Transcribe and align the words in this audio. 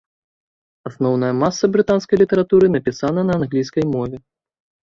Асноўная 0.89 1.29
маса 1.43 1.69
брытанскай 1.75 2.21
літаратуры 2.23 2.65
напісана 2.77 3.21
на 3.29 3.33
англійскай 3.43 3.83
мове. 3.93 4.17